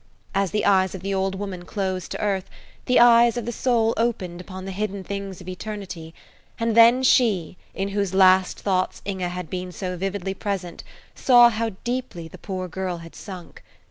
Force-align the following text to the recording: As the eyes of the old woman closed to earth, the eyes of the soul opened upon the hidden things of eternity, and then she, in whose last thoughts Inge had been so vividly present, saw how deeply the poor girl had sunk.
As 0.33 0.49
the 0.49 0.65
eyes 0.65 0.95
of 0.95 1.01
the 1.03 1.13
old 1.13 1.35
woman 1.35 1.63
closed 1.63 2.09
to 2.09 2.19
earth, 2.21 2.49
the 2.87 2.99
eyes 2.99 3.37
of 3.37 3.45
the 3.45 3.51
soul 3.51 3.93
opened 3.97 4.41
upon 4.41 4.65
the 4.65 4.71
hidden 4.71 5.03
things 5.03 5.39
of 5.39 5.47
eternity, 5.47 6.15
and 6.59 6.75
then 6.75 7.03
she, 7.03 7.55
in 7.75 7.89
whose 7.89 8.11
last 8.15 8.61
thoughts 8.61 9.03
Inge 9.05 9.21
had 9.21 9.47
been 9.47 9.71
so 9.71 9.95
vividly 9.97 10.33
present, 10.33 10.83
saw 11.13 11.49
how 11.51 11.73
deeply 11.83 12.27
the 12.27 12.39
poor 12.39 12.67
girl 12.67 12.97
had 12.97 13.13
sunk. 13.15 13.61